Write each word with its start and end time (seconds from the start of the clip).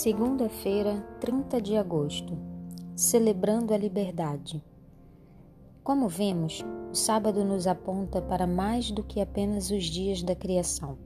Segunda-feira, 0.00 1.04
30 1.18 1.60
de 1.60 1.76
agosto. 1.76 2.38
Celebrando 2.94 3.74
a 3.74 3.76
liberdade. 3.76 4.64
Como 5.82 6.06
vemos, 6.06 6.64
o 6.92 6.94
sábado 6.94 7.44
nos 7.44 7.66
aponta 7.66 8.22
para 8.22 8.46
mais 8.46 8.92
do 8.92 9.02
que 9.02 9.20
apenas 9.20 9.72
os 9.72 9.86
dias 9.86 10.22
da 10.22 10.36
criação. 10.36 10.96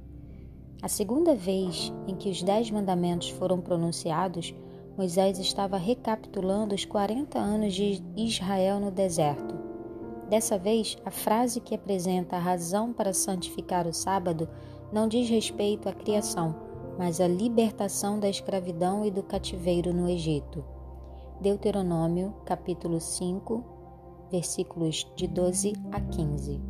A 0.83 0.89
segunda 0.89 1.35
vez 1.35 1.91
em 2.07 2.15
que 2.15 2.29
os 2.29 2.43
Dez 2.43 2.71
Mandamentos 2.71 3.31
foram 3.31 3.63
pronunciados, 3.63 4.55
Moisés 4.95 5.39
estava 5.39 5.79
recapitulando 5.79 6.75
os 6.75 6.85
40 6.85 7.39
anos 7.39 7.73
de 7.73 8.03
Israel 8.15 8.79
no 8.79 8.91
deserto. 8.91 9.55
Dessa 10.29 10.59
vez, 10.59 10.99
a 11.03 11.11
frase 11.11 11.63
que 11.63 11.75
apresenta 11.75 12.37
a 12.37 12.41
razão 12.41 12.93
para 12.93 13.15
santificar 13.15 13.87
o 13.87 13.95
sábado 13.95 14.47
não 14.93 15.09
diz 15.09 15.31
respeito 15.31 15.89
à 15.89 15.95
criação 15.95 16.71
mas 16.99 17.21
a 17.21 17.27
libertação 17.27 18.19
da 18.19 18.29
escravidão 18.29 19.05
e 19.05 19.11
do 19.11 19.23
cativeiro 19.23 19.93
no 19.93 20.09
Egito. 20.09 20.65
Deuteronômio, 21.41 22.35
capítulo 22.45 23.01
5, 23.01 23.65
versículos 24.31 25.07
de 25.17 25.27
12 25.27 25.73
a 25.91 26.01
15. 26.01 26.61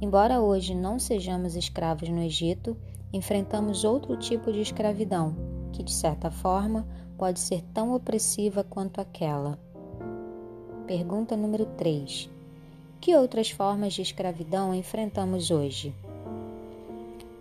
Embora 0.00 0.40
hoje 0.40 0.74
não 0.74 0.98
sejamos 0.98 1.54
escravos 1.56 2.08
no 2.08 2.22
Egito, 2.22 2.76
enfrentamos 3.12 3.84
outro 3.84 4.16
tipo 4.16 4.52
de 4.52 4.60
escravidão, 4.60 5.34
que 5.72 5.82
de 5.82 5.92
certa 5.92 6.30
forma 6.30 6.86
pode 7.16 7.38
ser 7.38 7.62
tão 7.72 7.94
opressiva 7.94 8.64
quanto 8.64 9.00
aquela. 9.00 9.58
Pergunta 10.86 11.36
número 11.36 11.66
3. 11.66 12.28
Que 13.00 13.16
outras 13.16 13.50
formas 13.50 13.92
de 13.94 14.02
escravidão 14.02 14.74
enfrentamos 14.74 15.50
hoje? 15.50 15.94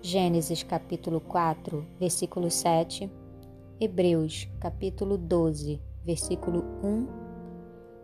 Gênesis 0.04 0.64
capítulo 0.64 1.22
4, 1.22 1.86
versículo 2.00 2.50
7, 2.50 3.08
Hebreus 3.80 4.50
capítulo 4.59 5.16
12, 5.16 5.80
versículo 6.03 6.66
1, 6.84 7.06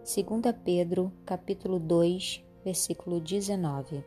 2 0.04 0.56
Pedro 0.64 1.12
capítulo 1.26 1.80
2, 1.80 2.46
versículo 2.64 3.20
19. 3.20 4.06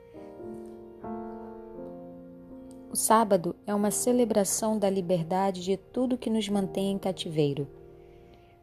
O 2.92 2.94
sábado 2.94 3.56
é 3.66 3.74
uma 3.74 3.90
celebração 3.90 4.78
da 4.78 4.88
liberdade 4.88 5.60
de 5.60 5.76
tudo 5.76 6.16
que 6.16 6.30
nos 6.30 6.48
mantém 6.48 6.92
em 6.92 6.98
cativeiro. 6.98 7.66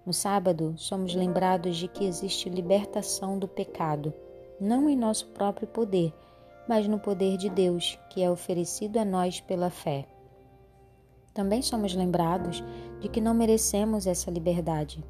No 0.06 0.14
sábado, 0.14 0.74
somos 0.78 1.14
lembrados 1.14 1.76
de 1.76 1.90
que 1.90 2.06
existe 2.06 2.50
libertação 2.50 3.38
do 3.38 3.48
pecado, 3.48 4.14
não 4.58 4.90
em 4.90 4.96
nosso 4.96 5.28
próprio 5.28 5.68
poder, 5.68 6.14
mas 6.68 6.88
no 6.88 7.00
poder 7.00 7.38
de 7.38 7.50
Deus, 7.50 7.98
que 8.10 8.22
é 8.22 8.30
oferecido 8.30 8.98
a 8.98 9.06
nós 9.06 9.40
pela 9.40 9.70
fé. 9.70 10.08
Também 11.34 11.62
somos 11.62 11.94
lembrados 11.94 12.64
de 13.00 13.08
que 13.08 13.22
não 13.22 13.34
merecemos 13.34 14.08
essa 14.08 14.32
liberdade. 14.32 15.04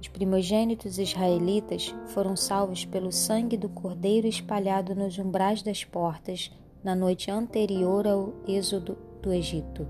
Os 0.00 0.06
primogênitos 0.06 0.98
israelitas 0.98 1.94
foram 2.08 2.36
salvos 2.36 2.84
pelo 2.84 3.10
sangue 3.10 3.56
do 3.56 3.68
cordeiro 3.68 4.26
espalhado 4.26 4.94
nos 4.94 5.18
umbrais 5.18 5.62
das 5.62 5.84
portas 5.84 6.52
na 6.84 6.94
noite 6.94 7.30
anterior 7.30 8.06
ao 8.06 8.32
êxodo 8.46 8.96
do 9.20 9.32
Egito. 9.32 9.88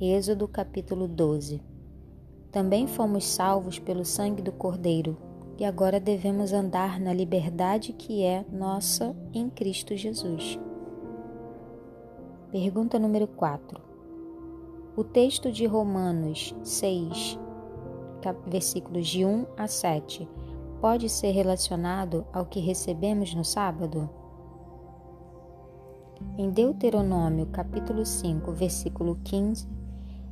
Êxodo 0.00 0.46
capítulo 0.46 1.08
12. 1.08 1.60
Também 2.52 2.86
fomos 2.86 3.26
salvos 3.26 3.78
pelo 3.78 4.04
sangue 4.04 4.40
do 4.40 4.52
cordeiro, 4.52 5.16
e 5.58 5.64
agora 5.64 5.98
devemos 5.98 6.52
andar 6.52 7.00
na 7.00 7.12
liberdade 7.12 7.92
que 7.92 8.22
é 8.22 8.44
nossa 8.50 9.14
em 9.34 9.50
Cristo 9.50 9.96
Jesus. 9.96 10.58
Pergunta 12.52 12.96
número 12.96 13.26
4. 13.26 13.80
O 14.96 15.02
texto 15.02 15.50
de 15.50 15.66
Romanos 15.66 16.54
6, 16.62 17.38
versículos 18.46 19.08
de 19.08 19.24
1 19.24 19.46
a 19.56 19.66
7, 19.66 20.28
pode 20.80 21.08
ser 21.08 21.32
relacionado 21.32 22.24
ao 22.32 22.46
que 22.46 22.60
recebemos 22.60 23.34
no 23.34 23.44
sábado? 23.44 24.08
Em 26.36 26.50
Deuteronômio 26.50 27.46
capítulo 27.46 28.06
5, 28.06 28.52
versículo 28.52 29.18
15, 29.24 29.68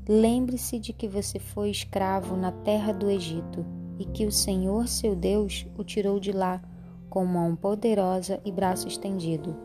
lembre-se 0.08 0.78
de 0.78 0.92
que 0.92 1.08
você 1.08 1.40
foi 1.40 1.70
escravo 1.70 2.36
na 2.36 2.52
terra 2.52 2.92
do 2.92 3.10
Egito 3.10 3.66
e 3.98 4.04
que 4.04 4.26
o 4.26 4.32
Senhor 4.32 4.88
seu 4.88 5.14
Deus 5.14 5.66
o 5.76 5.84
tirou 5.84 6.20
de 6.20 6.32
lá 6.32 6.60
com 7.08 7.24
mão 7.24 7.56
poderosa 7.56 8.40
e 8.44 8.52
braço 8.52 8.86
estendido. 8.88 9.56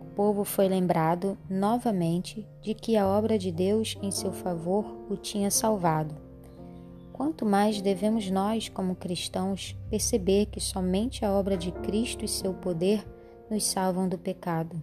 O 0.00 0.04
povo 0.14 0.44
foi 0.44 0.68
lembrado 0.68 1.36
novamente 1.48 2.46
de 2.60 2.74
que 2.74 2.96
a 2.96 3.06
obra 3.06 3.38
de 3.38 3.50
Deus 3.50 3.96
em 4.02 4.10
seu 4.10 4.32
favor 4.32 4.84
o 5.08 5.16
tinha 5.16 5.50
salvado. 5.50 6.14
Quanto 7.12 7.44
mais 7.44 7.80
devemos 7.80 8.30
nós, 8.30 8.68
como 8.68 8.94
cristãos, 8.94 9.76
perceber 9.90 10.46
que 10.46 10.60
somente 10.60 11.24
a 11.24 11.32
obra 11.32 11.56
de 11.56 11.72
Cristo 11.72 12.24
e 12.24 12.28
seu 12.28 12.54
poder 12.54 13.04
nos 13.50 13.64
salvam 13.64 14.08
do 14.08 14.16
pecado. 14.16 14.80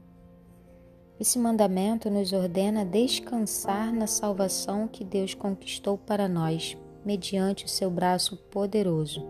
Esse 1.18 1.40
mandamento 1.40 2.10
nos 2.10 2.34
ordena 2.34 2.84
descansar 2.84 3.94
na 3.94 4.08
salvação 4.08 4.86
que 4.86 5.06
Deus 5.06 5.34
conquistou 5.34 5.98
para 5.98 6.28
nós 6.28 6.78
mediante 7.06 7.66
o 7.66 7.70
seu 7.70 7.90
braço 7.90 8.36
poderoso. 8.50 9.26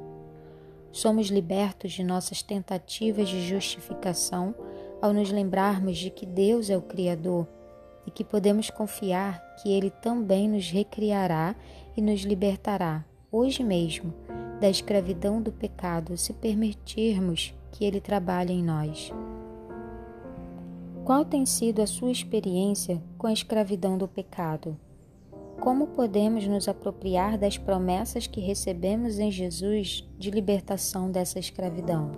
Somos 0.91 1.27
libertos 1.27 1.91
de 1.91 2.03
nossas 2.03 2.41
tentativas 2.41 3.27
de 3.27 3.45
justificação 3.45 4.55
ao 5.01 5.13
nos 5.13 5.31
lembrarmos 5.31 5.97
de 5.97 6.09
que 6.09 6.25
Deus 6.25 6.69
é 6.69 6.77
o 6.77 6.81
Criador 6.81 7.47
e 8.07 8.11
que 8.11 8.23
podemos 8.23 8.69
confiar 8.69 9.55
que 9.57 9.69
Ele 9.69 9.89
também 9.89 10.47
nos 10.47 10.69
recriará 10.71 11.55
e 11.97 12.01
nos 12.01 12.21
libertará, 12.21 13.03
hoje 13.31 13.63
mesmo, 13.63 14.13
da 14.59 14.69
escravidão 14.69 15.41
do 15.41 15.51
pecado, 15.51 16.17
se 16.17 16.31
permitirmos 16.33 17.53
que 17.71 17.83
Ele 17.83 17.99
trabalhe 17.99 18.53
em 18.53 18.63
nós. 18.63 19.11
Qual 21.03 21.23
tem 21.23 21.45
sido 21.45 21.81
a 21.81 21.87
sua 21.87 22.11
experiência 22.11 23.01
com 23.17 23.27
a 23.27 23.33
escravidão 23.33 23.97
do 23.97 24.07
pecado? 24.07 24.77
Como 25.59 25.87
podemos 25.87 26.45
nos 26.47 26.67
apropriar 26.67 27.37
das 27.37 27.57
promessas 27.57 28.27
que 28.27 28.39
recebemos 28.39 29.17
em 29.19 29.31
Jesus 29.31 30.07
de 30.17 30.29
libertação 30.29 31.09
dessa 31.09 31.39
escravidão? 31.39 32.11